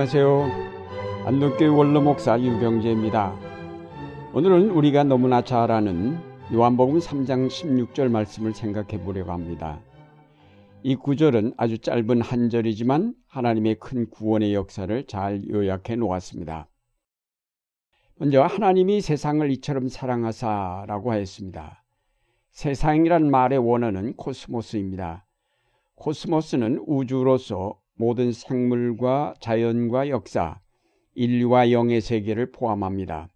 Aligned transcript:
안녕하세요. 0.00 1.26
안동교회 1.26 1.68
원로 1.68 2.00
목사 2.00 2.40
유병재입니다. 2.40 3.36
오늘은 4.32 4.70
우리가 4.70 5.04
너무나 5.04 5.42
잘 5.42 5.70
아는 5.70 6.18
요한복음 6.50 7.00
3장 7.00 7.48
16절 7.48 8.10
말씀을 8.10 8.54
생각해 8.54 9.04
보려고 9.04 9.32
합니다. 9.32 9.78
이 10.82 10.96
구절은 10.96 11.52
아주 11.58 11.76
짧은 11.76 12.22
한 12.22 12.48
절이지만 12.48 13.12
하나님의 13.28 13.74
큰 13.74 14.08
구원의 14.08 14.54
역사를 14.54 15.06
잘 15.06 15.46
요약해 15.50 15.96
놓았습니다. 15.96 16.70
먼저 18.16 18.42
하나님이 18.42 19.02
세상을 19.02 19.50
이처럼 19.50 19.88
사랑하사라고 19.88 21.12
하였습니다. 21.12 21.84
세상이란 22.52 23.30
말의 23.30 23.58
원어는 23.58 24.16
코스모스입니다. 24.16 25.26
코스모스는 25.96 26.84
우주로서 26.86 27.79
모든 28.00 28.32
생물과 28.32 29.34
자연과 29.40 30.08
역사, 30.08 30.58
인류와 31.14 31.70
영의 31.70 32.00
세계를 32.00 32.50
포함합니다. 32.50 33.28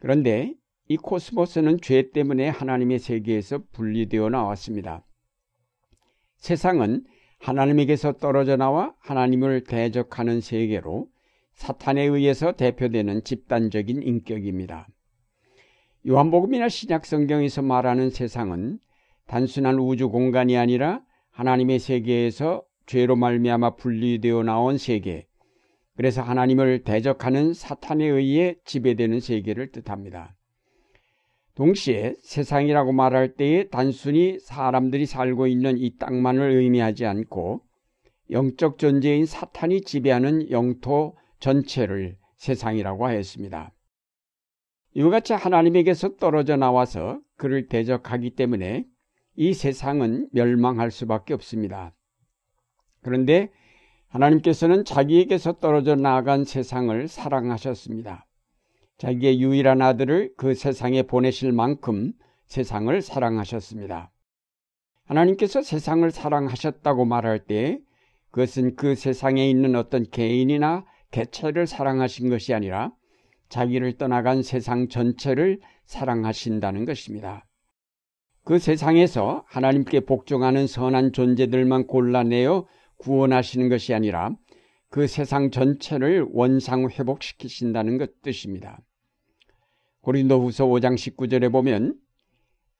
그런데 0.00 0.54
이 0.88 0.96
코스모스는 0.96 1.82
죄 1.82 2.10
때문에 2.10 2.48
하나님의 2.48 3.00
세계에서 3.00 3.64
분리되어 3.72 4.30
나왔습니다. 4.30 5.04
세상은 6.38 7.04
하나님에게서 7.38 8.14
떨어져 8.14 8.56
나와 8.56 8.94
하나님을 9.00 9.64
대적하는 9.64 10.40
세계로 10.40 11.08
사탄에 11.52 12.02
의해서 12.04 12.52
대표되는 12.52 13.24
집단적인 13.24 14.02
인격입니다. 14.02 14.88
요한복음이나 16.08 16.70
신약 16.70 17.04
성경에서 17.04 17.60
말하는 17.60 18.08
세상은 18.08 18.78
단순한 19.26 19.78
우주 19.78 20.08
공간이 20.08 20.56
아니라 20.56 21.02
하나님의 21.30 21.78
세계에서 21.78 22.67
죄로 22.88 23.16
말미암아 23.16 23.76
분리되어 23.76 24.42
나온 24.44 24.78
세계, 24.78 25.26
그래서 25.94 26.22
하나님을 26.22 26.84
대적하는 26.84 27.52
사탄에 27.52 28.06
의해 28.06 28.56
지배되는 28.64 29.20
세계를 29.20 29.72
뜻합니다. 29.72 30.34
동시에 31.54 32.14
세상이라고 32.22 32.92
말할 32.92 33.34
때에 33.34 33.68
단순히 33.68 34.38
사람들이 34.38 35.04
살고 35.04 35.48
있는 35.48 35.76
이 35.76 35.96
땅만을 35.98 36.52
의미하지 36.52 37.04
않고 37.04 37.60
영적 38.30 38.78
존재인 38.78 39.26
사탄이 39.26 39.82
지배하는 39.82 40.50
영토 40.50 41.14
전체를 41.40 42.16
세상이라고 42.36 43.06
하였습니다. 43.06 43.74
이와 44.94 45.10
같이 45.10 45.34
하나님에게서 45.34 46.16
떨어져 46.16 46.56
나와서 46.56 47.20
그를 47.36 47.68
대적하기 47.68 48.30
때문에 48.30 48.86
이 49.36 49.52
세상은 49.52 50.28
멸망할 50.32 50.90
수밖에 50.90 51.34
없습니다. 51.34 51.92
그런데 53.02 53.50
하나님께서는 54.08 54.84
자기에게서 54.84 55.54
떨어져 55.54 55.94
나간 55.94 56.44
세상을 56.44 57.08
사랑하셨습니다. 57.08 58.26
자기의 58.96 59.40
유일한 59.40 59.80
아들을 59.82 60.32
그 60.36 60.54
세상에 60.54 61.02
보내실 61.02 61.52
만큼 61.52 62.12
세상을 62.46 63.00
사랑하셨습니다. 63.00 64.10
하나님께서 65.04 65.62
세상을 65.62 66.10
사랑하셨다고 66.10 67.04
말할 67.04 67.44
때 67.46 67.80
그것은 68.30 68.76
그 68.76 68.94
세상에 68.94 69.48
있는 69.48 69.76
어떤 69.76 70.08
개인이나 70.10 70.84
개체를 71.10 71.66
사랑하신 71.66 72.28
것이 72.28 72.52
아니라 72.52 72.92
자기를 73.48 73.96
떠나간 73.96 74.42
세상 74.42 74.88
전체를 74.88 75.60
사랑하신다는 75.86 76.84
것입니다. 76.84 77.46
그 78.44 78.58
세상에서 78.58 79.44
하나님께 79.46 80.00
복종하는 80.00 80.66
선한 80.66 81.12
존재들만 81.12 81.86
골라내어 81.86 82.66
구원하시는 82.98 83.68
것이 83.68 83.94
아니라 83.94 84.36
그 84.90 85.06
세상 85.06 85.50
전체를 85.50 86.26
원상 86.30 86.88
회복시키신다는 86.88 87.98
것 87.98 88.22
뜻입니다. 88.22 88.80
고린도후서 90.00 90.66
5장 90.66 90.94
19절에 90.94 91.52
보면 91.52 91.98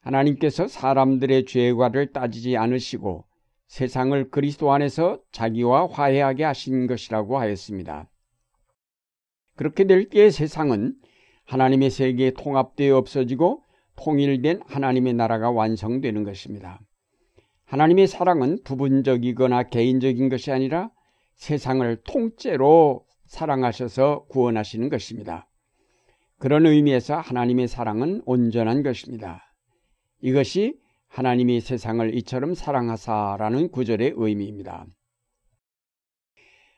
하나님께서 0.01 0.69
사람들의 0.69 1.45
죄과를 1.45 2.13
따지지 2.13 2.57
않으시고 2.57 3.25
세상을 3.67 4.31
그리스도 4.31 4.73
안에서 4.73 5.21
자기와 5.33 5.89
화해하게 5.89 6.45
하신 6.45 6.87
것이라고 6.87 7.39
하였습니다. 7.39 8.09
그렇게 9.57 9.85
될 9.85 10.09
때에 10.09 10.31
세상은 10.31 10.95
하나님의 11.45 11.91
세계에 11.91 12.31
통합되어 12.31 12.97
없어지고 12.97 13.63
통일된 13.97 14.63
하나님의 14.67 15.15
나라가 15.15 15.51
완성되는 15.51 16.25
것입니다. 16.25 16.81
하나님의 17.69 18.07
사랑은 18.07 18.61
부분적이거나 18.65 19.65
개인적인 19.65 20.31
것이 20.31 20.51
아니라 20.51 20.91
세상을 21.35 21.97
통째로 22.03 23.05
사랑하셔서 23.27 24.25
구원하시는 24.31 24.89
것입니다. 24.89 25.47
그런 26.39 26.65
의미에서 26.65 27.17
하나님의 27.19 27.69
사랑은 27.69 28.23
온전한 28.25 28.83
것입니다. 28.83 29.53
이것이 30.23 30.79
하나님이 31.09 31.61
세상을 31.61 32.15
이처럼 32.17 32.55
사랑하사라는 32.55 33.71
구절의 33.71 34.15
의미입니다. 34.17 34.87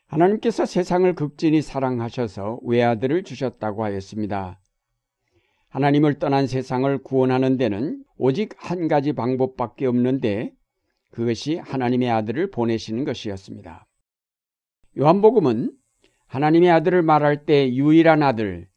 하나님께서 0.06 0.66
세상을 0.66 1.14
극진히 1.14 1.62
사랑하셔서 1.62 2.60
외아들을 2.64 3.22
주셨다고 3.22 3.84
하였습니다. 3.84 4.60
하나님을 5.68 6.18
떠난 6.18 6.48
세상을 6.48 6.98
구원하는 7.04 7.56
데는 7.58 8.02
오직 8.16 8.54
한 8.56 8.88
가지 8.88 9.12
방법밖에 9.12 9.86
없는데 9.86 10.52
그것이 11.10 11.56
하나님의 11.56 12.10
아들을 12.10 12.50
보내시는 12.50 13.04
것이었습니다. 13.04 13.86
요한복음은 14.98 15.72
하나님의 16.26 16.70
아들을 16.70 17.02
말할 17.02 17.44
때 17.44 17.72
유일한 17.74 18.22
아들, 18.22 18.68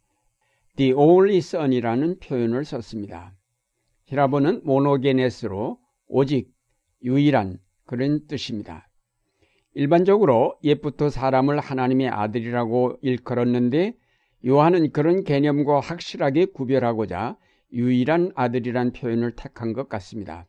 the 0.75 0.93
only 0.93 1.37
son이라는 1.37 2.19
표현을 2.19 2.65
썼습니다. 2.65 3.35
히라보는 4.05 4.61
모노게네스로 4.63 5.79
오직 6.07 6.51
유일한 7.03 7.59
그런 7.85 8.25
뜻입니다. 8.27 8.89
일반적으로 9.75 10.57
옛부터 10.63 11.09
사람을 11.09 11.59
하나님의 11.59 12.09
아들이라고 12.09 12.97
일컬었는데 13.01 13.95
요한은 14.45 14.91
그런 14.91 15.23
개념과 15.23 15.79
확실하게 15.79 16.45
구별하고자 16.45 17.37
유일한 17.71 18.31
아들이란 18.35 18.93
표현을 18.93 19.35
택한 19.35 19.73
것 19.73 19.89
같습니다. 19.89 20.47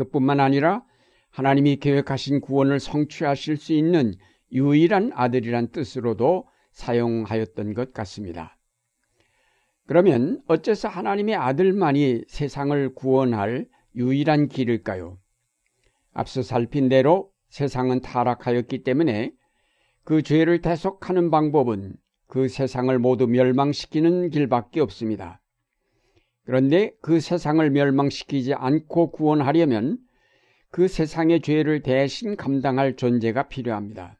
그뿐만 0.00 0.40
아니라 0.40 0.82
하나님이 1.30 1.76
계획하신 1.76 2.40
구원을 2.40 2.80
성취하실 2.80 3.56
수 3.58 3.72
있는 3.74 4.14
유일한 4.52 5.12
아들이란 5.14 5.68
뜻으로도 5.68 6.46
사용하였던 6.72 7.74
것 7.74 7.92
같습니다. 7.92 8.56
그러면 9.86 10.40
어째서 10.46 10.88
하나님의 10.88 11.34
아들만이 11.34 12.24
세상을 12.28 12.94
구원할 12.94 13.66
유일한 13.94 14.48
길일까요? 14.48 15.18
앞서 16.12 16.42
살핀 16.42 16.88
대로 16.88 17.30
세상은 17.48 18.00
타락하였기 18.00 18.82
때문에 18.82 19.32
그 20.04 20.22
죄를 20.22 20.60
대속하는 20.60 21.30
방법은 21.30 21.96
그 22.26 22.48
세상을 22.48 22.96
모두 22.98 23.26
멸망시키는 23.26 24.30
길밖에 24.30 24.80
없습니다. 24.80 25.39
그런데 26.50 26.90
그 27.00 27.20
세상을 27.20 27.70
멸망시키지 27.70 28.54
않고 28.54 29.12
구원하려면 29.12 29.98
그 30.72 30.88
세상의 30.88 31.42
죄를 31.42 31.84
대신 31.84 32.34
감당할 32.34 32.96
존재가 32.96 33.46
필요합니다. 33.46 34.18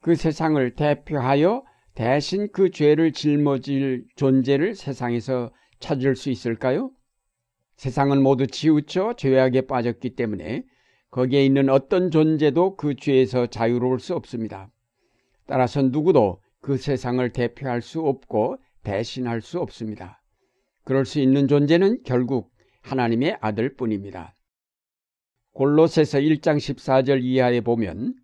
그 0.00 0.14
세상을 0.14 0.74
대표하여 0.74 1.64
대신 1.94 2.48
그 2.50 2.70
죄를 2.70 3.12
짊어질 3.12 4.06
존재를 4.16 4.74
세상에서 4.74 5.52
찾을 5.80 6.16
수 6.16 6.30
있을까요? 6.30 6.90
세상은 7.76 8.22
모두 8.22 8.46
치우쳐 8.46 9.16
죄악에 9.18 9.66
빠졌기 9.66 10.14
때문에 10.16 10.64
거기에 11.10 11.44
있는 11.44 11.68
어떤 11.68 12.10
존재도 12.10 12.76
그 12.76 12.96
죄에서 12.96 13.48
자유로울 13.48 14.00
수 14.00 14.14
없습니다. 14.14 14.70
따라서 15.46 15.82
누구도 15.82 16.40
그 16.62 16.78
세상을 16.78 17.28
대표할 17.34 17.82
수 17.82 18.00
없고 18.00 18.56
대신할 18.82 19.42
수 19.42 19.60
없습니다. 19.60 20.21
그럴 20.84 21.04
수 21.04 21.20
있는 21.20 21.48
존재는 21.48 22.02
결국 22.04 22.52
하나님의 22.82 23.38
아들 23.40 23.74
뿐입니다. 23.74 24.34
골로새서 25.52 26.18
1장 26.18 26.56
14절 26.56 27.22
이하에 27.22 27.60
보면 27.60 28.14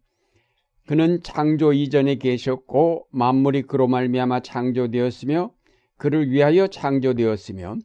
그는 0.87 1.23
창조 1.23 1.73
이전에 1.73 2.15
계셨고 2.15 3.07
만물이 3.11 3.63
그로 3.63 3.87
말미암아 3.87 4.41
창조되었으며 4.41 5.53
그를 5.99 6.31
위하여 6.31 6.67
창조되었으며 6.67 7.77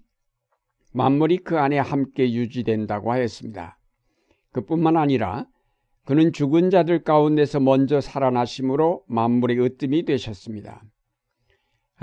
만물이 0.93 1.39
그 1.39 1.59
안에 1.59 1.79
함께 1.79 2.31
유지된다고 2.31 3.11
하였습니다. 3.11 3.77
그뿐만 4.51 4.95
아니라 4.95 5.45
그는 6.05 6.31
죽은 6.31 6.69
자들 6.69 7.03
가운데서 7.03 7.59
먼저 7.59 7.99
살아나심으로 7.99 9.03
만물의 9.07 9.59
으뜸이 9.59 10.05
되셨습니다. 10.05 10.83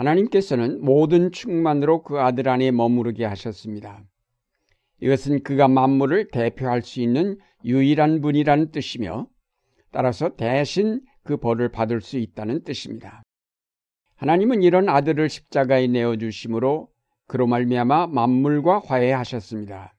하나님께서는 0.00 0.82
모든 0.82 1.30
충만으로 1.30 2.02
그 2.02 2.20
아들 2.20 2.48
안에 2.48 2.70
머무르게 2.70 3.26
하셨습니다. 3.26 4.02
이것은 5.02 5.42
그가 5.42 5.68
만물을 5.68 6.28
대표할 6.28 6.82
수 6.82 7.00
있는 7.00 7.38
유일한 7.64 8.22
분이라는 8.22 8.70
뜻이며 8.70 9.26
따라서 9.92 10.34
대신 10.36 11.02
그 11.22 11.36
벌을 11.36 11.70
받을 11.70 12.00
수 12.00 12.16
있다는 12.16 12.64
뜻입니다. 12.64 13.22
하나님은 14.16 14.62
이런 14.62 14.88
아들을 14.88 15.28
십자가에 15.28 15.86
내어 15.86 16.16
주심으로 16.16 16.88
그로 17.26 17.46
말미암아 17.46 18.08
만물과 18.08 18.80
화해하셨습니다. 18.80 19.94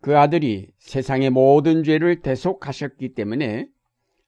그 0.00 0.16
아들이 0.16 0.68
세상의 0.78 1.30
모든 1.30 1.82
죄를 1.82 2.22
대속하셨기 2.22 3.14
때문에 3.14 3.66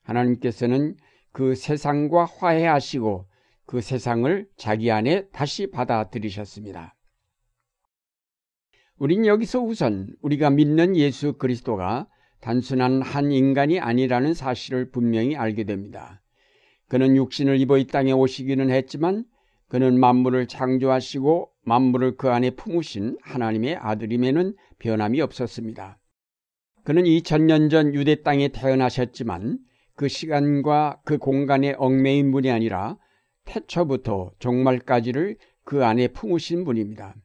하나님께서는 0.03 0.95
그 1.31 1.55
세상과 1.55 2.25
화해하시고 2.25 3.25
그 3.65 3.81
세상을 3.81 4.47
자기 4.57 4.91
안에 4.91 5.27
다시 5.29 5.67
받아들이셨습니다. 5.67 6.95
우린 8.97 9.25
여기서 9.25 9.61
우선 9.61 10.15
우리가 10.21 10.49
믿는 10.49 10.95
예수 10.95 11.33
그리스도가 11.33 12.07
단순한 12.39 13.01
한 13.01 13.31
인간이 13.31 13.79
아니라는 13.79 14.33
사실을 14.33 14.91
분명히 14.91 15.35
알게 15.35 15.63
됩니다. 15.63 16.21
그는 16.87 17.15
육신을 17.15 17.59
입어 17.61 17.77
이 17.77 17.87
땅에 17.87 18.11
오시기는 18.11 18.69
했지만 18.69 19.25
그는 19.67 19.99
만물을 19.99 20.47
창조하시고 20.47 21.49
만물을 21.63 22.17
그 22.17 22.29
안에 22.29 22.51
품으신 22.51 23.17
하나님의 23.21 23.75
아들임에는 23.77 24.55
변함이 24.77 25.19
없었습니다. 25.21 25.97
그는 26.83 27.03
2000년 27.03 27.71
전 27.71 27.95
유대 27.95 28.21
땅에 28.21 28.49
태어나셨지만 28.49 29.57
그 29.95 30.07
시간과 30.07 31.01
그 31.03 31.17
공간의 31.17 31.75
얽매인 31.79 32.31
분이 32.31 32.51
아니라 32.51 32.97
태초부터 33.45 34.31
종말까지를 34.39 35.37
그 35.63 35.85
안에 35.85 36.09
품으신 36.09 36.65
분입니다. 36.65 37.15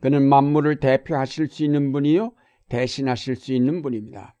그는 0.00 0.28
만물을 0.28 0.80
대표하실 0.80 1.48
수 1.48 1.64
있는 1.64 1.92
분이요 1.92 2.32
대신하실 2.68 3.36
수 3.36 3.52
있는 3.52 3.82
분입니다. 3.82 4.36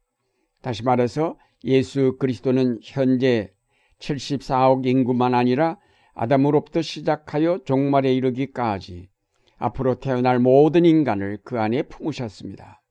다시 0.62 0.82
말해서 0.82 1.38
예수 1.64 2.16
그리스도는 2.18 2.80
현재 2.82 3.52
74억 3.98 4.86
인구만 4.86 5.34
아니라 5.34 5.78
아담으로부터 6.14 6.82
시작하여 6.82 7.60
종말에 7.64 8.14
이르기까지 8.14 9.08
앞으로 9.56 10.00
태어날 10.00 10.38
모든 10.38 10.84
인간을 10.84 11.38
그 11.44 11.58
안에 11.60 11.82
품으셨습니다. 11.82 12.82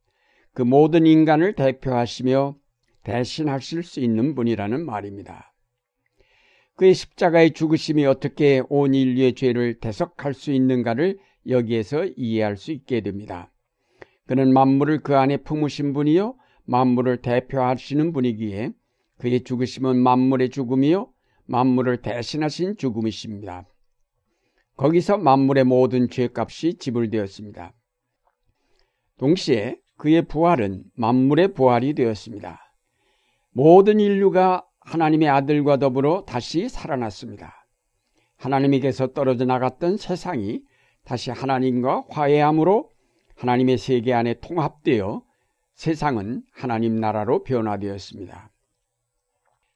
그 0.53 0.61
모든 0.61 1.05
인간을 1.05 1.53
대표하시며 1.53 2.55
대신하실 3.03 3.83
수 3.83 3.99
있는 3.99 4.33
분이라는 4.35 4.85
말입니다. 4.85 5.52
그의 6.75 6.93
십자가의 6.93 7.51
죽으심이 7.51 8.05
어떻게 8.05 8.61
온 8.69 8.93
인류의 8.93 9.35
죄를 9.35 9.79
대속할 9.79 10.33
수 10.33 10.51
있는가를 10.51 11.19
여기에서 11.47 12.05
이해할 12.15 12.57
수 12.57 12.71
있게 12.71 13.01
됩니다. 13.01 13.51
그는 14.25 14.53
만물을 14.53 15.01
그 15.01 15.15
안에 15.17 15.37
품으신 15.37 15.93
분이요 15.93 16.35
만물을 16.65 17.21
대표하시는 17.21 18.13
분이기에 18.13 18.71
그의 19.17 19.43
죽으심은 19.43 19.97
만물의 19.97 20.49
죽음이요 20.49 21.11
만물을 21.45 22.01
대신하신 22.01 22.77
죽음이십니다. 22.77 23.67
거기서 24.75 25.17
만물의 25.17 25.65
모든 25.65 26.09
죄값이 26.09 26.77
지불되었습니다. 26.79 27.73
동시에 29.19 29.77
그의 29.97 30.23
부활은 30.23 30.83
만물의 30.95 31.53
부활이 31.53 31.93
되었습니다. 31.93 32.59
모든 33.51 33.99
인류가 33.99 34.65
하나님의 34.85 35.29
아들과 35.29 35.77
더불어 35.77 36.25
다시 36.25 36.69
살아났습니다. 36.69 37.67
하나님에게서 38.37 39.07
떨어져 39.13 39.45
나갔던 39.45 39.97
세상이 39.97 40.61
다시 41.05 41.31
하나님과 41.31 42.05
화해함으로 42.09 42.89
하나님의 43.35 43.77
세계 43.77 44.13
안에 44.13 44.35
통합되어 44.35 45.23
세상은 45.75 46.43
하나님 46.51 46.99
나라로 46.99 47.43
변화되었습니다. 47.43 48.51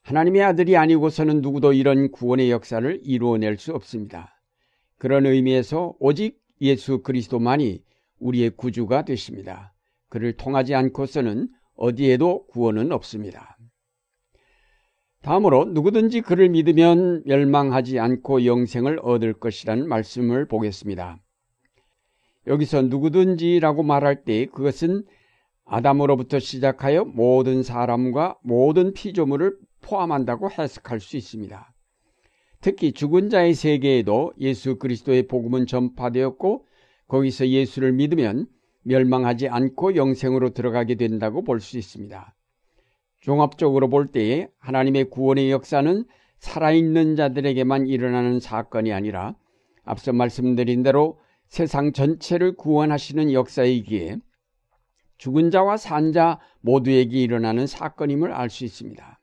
하나님의 0.03 0.41
아들이 0.43 0.77
아니고서는 0.77 1.41
누구도 1.41 1.73
이런 1.73 2.11
구원의 2.11 2.49
역사를 2.51 2.99
이루어낼 3.03 3.57
수 3.57 3.73
없습니다. 3.73 4.41
그런 4.97 5.25
의미에서 5.25 5.95
오직 5.99 6.39
예수 6.61 7.03
그리스도만이 7.03 7.83
우리의 8.19 8.51
구주가 8.51 9.03
되십니다. 9.03 9.73
그를 10.09 10.33
통하지 10.33 10.75
않고서는 10.75 11.49
어디에도 11.75 12.47
구원은 12.47 12.91
없습니다. 12.91 13.56
다음으로 15.27 15.65
누구든지 15.65 16.21
그를 16.21 16.47
믿으면 16.47 17.23
멸망하지 17.25 17.99
않고 17.99 18.45
영생을 18.45 19.01
얻을 19.03 19.33
것이라는 19.33 19.85
말씀을 19.85 20.47
보겠습니다. 20.47 21.19
여기서 22.47 22.83
누구든지라고 22.83 23.83
말할 23.83 24.23
때 24.23 24.45
그것은 24.45 25.03
아담으로부터 25.65 26.39
시작하여 26.39 27.03
모든 27.03 27.61
사람과 27.61 28.37
모든 28.41 28.93
피조물을 28.93 29.57
포함한다고 29.81 30.49
해석할 30.49 31.01
수 31.01 31.17
있습니다. 31.17 31.73
특히 32.61 32.93
죽은 32.93 33.29
자의 33.29 33.53
세계에도 33.53 34.31
예수 34.39 34.77
그리스도의 34.77 35.27
복음은 35.27 35.65
전파되었고 35.65 36.65
거기서 37.09 37.49
예수를 37.49 37.91
믿으면 37.91 38.47
멸망하지 38.83 39.49
않고 39.49 39.97
영생으로 39.97 40.51
들어가게 40.51 40.95
된다고 40.95 41.43
볼 41.43 41.59
수 41.59 41.77
있습니다. 41.77 42.33
종합적으로 43.27 43.89
볼 43.89 44.07
때에 44.07 44.47
하나님의 44.57 45.09
구원의 45.09 45.51
역사는 45.51 46.05
살아있는 46.39 47.17
자들에게만 47.17 47.87
일어나는 47.87 48.39
사건이 48.39 48.93
아니라 48.93 49.35
앞서 49.83 50.13
말씀드린 50.13 50.81
대로 50.81 51.19
세상 51.49 51.91
전체를 51.91 52.55
구원하시는 52.55 53.33
역사이기에 53.33 54.19
죽은 55.17 55.51
자와 55.51 55.75
산 55.75 56.13
자 56.13 56.39
모두에게 56.61 57.19
일어나는 57.19 57.67
사건임을 57.67 58.31
알 58.31 58.49
수 58.49 58.63
있습니다. 58.63 59.19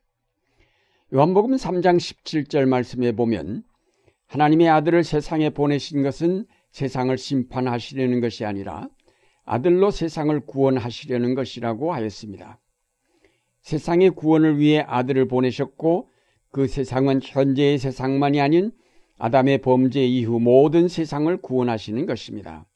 요한복음 1.15 1.57
3장 1.57 1.97
17절 1.97 2.69
말씀에 2.69 3.13
보면 3.13 3.63
하나님의 4.27 4.69
아들을 4.69 5.03
세상에 5.03 5.49
보내신 5.49 6.03
것은 6.03 6.45
세상을 6.73 7.17
심판하시려는 7.17 8.21
것이 8.21 8.45
아니라 8.45 8.87
아들로 9.47 9.91
세상을 9.91 10.39
구원하시려는 10.41 11.35
것이라고 11.35 11.95
하였습니다. 11.95 12.59
세상의 13.65 14.11
구원을 14.11 14.59
위해 14.59 14.85
아들을 14.87 15.27
보내셨고 15.27 16.11
그 16.51 16.69
세상은 16.69 17.21
현재의 17.23 17.79
세상만이 17.79 18.41
아닌 18.41 18.73
아담의 19.19 19.63
범죄 19.63 20.05
이후 20.05 20.39
모든 20.39 20.87
세상을 20.87 21.35
구원하시는 21.39 22.05
것입니다. 22.05 22.67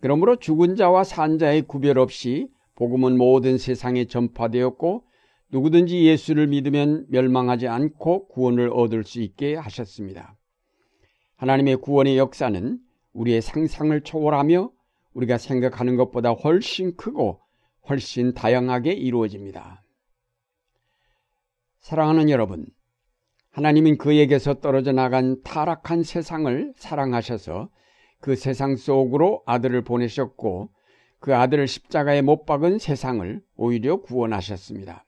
그러므로 0.00 0.36
죽은 0.36 0.76
자와 0.76 1.04
산 1.04 1.38
자의 1.38 1.62
구별 1.62 1.98
없이 1.98 2.48
복음은 2.76 3.18
모든 3.18 3.58
세상에 3.58 4.06
전파되었고 4.06 5.04
누구든지 5.52 6.04
예수를 6.04 6.46
믿으면 6.46 7.06
멸망하지 7.10 7.68
않고 7.68 8.28
구원을 8.28 8.70
얻을 8.72 9.04
수 9.04 9.20
있게 9.20 9.54
하셨습니다. 9.54 10.34
하나님의 11.36 11.76
구원의 11.76 12.16
역사는 12.16 12.78
우리의 13.12 13.42
상상을 13.42 14.00
초월하며 14.00 14.70
우리가 15.12 15.36
생각하는 15.36 15.96
것보다 15.96 16.30
훨씬 16.30 16.96
크고 16.96 17.45
훨씬 17.88 18.34
다양하게 18.34 18.92
이루어집니다. 18.92 19.82
사랑하는 21.80 22.30
여러분, 22.30 22.66
하나님은 23.50 23.96
그에게서 23.96 24.54
떨어져 24.54 24.92
나간 24.92 25.40
타락한 25.42 26.02
세상을 26.02 26.72
사랑하셔서 26.76 27.70
그 28.20 28.36
세상 28.36 28.76
속으로 28.76 29.42
아들을 29.46 29.82
보내셨고 29.82 30.70
그 31.20 31.34
아들을 31.34 31.66
십자가에 31.66 32.22
못 32.22 32.44
박은 32.44 32.78
세상을 32.78 33.40
오히려 33.56 33.96
구원하셨습니다. 34.02 35.04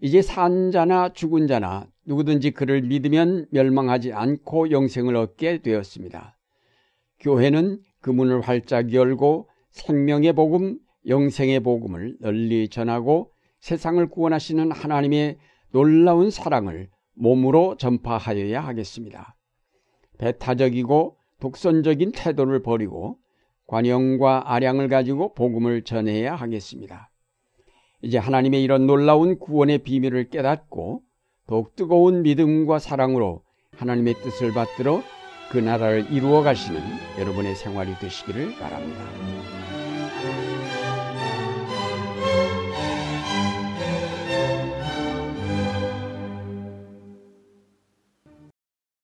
이제 0.00 0.22
산 0.22 0.70
자나 0.70 1.12
죽은 1.12 1.46
자나 1.46 1.86
누구든지 2.04 2.50
그를 2.50 2.82
믿으면 2.82 3.46
멸망하지 3.50 4.12
않고 4.12 4.70
영생을 4.70 5.16
얻게 5.16 5.62
되었습니다. 5.62 6.36
교회는 7.20 7.80
그 8.00 8.10
문을 8.10 8.40
활짝 8.40 8.92
열고 8.92 9.48
생명의 9.70 10.32
복음, 10.32 10.78
영생의 11.06 11.60
복음을 11.60 12.16
널리 12.20 12.68
전하고 12.68 13.32
세상을 13.60 14.04
구원하시는 14.08 14.72
하나님의 14.72 15.38
놀라운 15.70 16.30
사랑을 16.30 16.88
몸으로 17.14 17.76
전파하여야 17.76 18.60
하겠습니다. 18.60 19.36
배타적이고 20.18 21.16
독선적인 21.40 22.12
태도를 22.12 22.62
버리고 22.62 23.18
관용과 23.66 24.52
아량을 24.52 24.88
가지고 24.88 25.34
복음을 25.34 25.82
전해야 25.82 26.34
하겠습니다. 26.34 27.10
이제 28.02 28.18
하나님의 28.18 28.62
이런 28.62 28.86
놀라운 28.86 29.38
구원의 29.38 29.78
비밀을 29.78 30.30
깨닫고 30.30 31.02
더욱 31.46 31.74
뜨거운 31.76 32.22
믿음과 32.22 32.78
사랑으로 32.78 33.42
하나님의 33.76 34.14
뜻을 34.14 34.52
받들어 34.52 35.02
그 35.50 35.58
나라를 35.58 36.10
이루어 36.12 36.42
가시는 36.42 36.80
여러분의 37.18 37.54
생활이 37.54 37.94
되시기를 38.00 38.56
바랍니다. 38.56 39.55